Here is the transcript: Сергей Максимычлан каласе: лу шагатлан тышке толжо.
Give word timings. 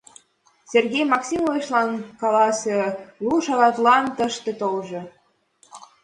Сергей 0.71 1.05
Максимычлан 1.13 1.89
каласе: 2.21 2.77
лу 3.25 3.35
шагатлан 3.45 4.05
тышке 4.17 4.53
толжо. 4.59 5.01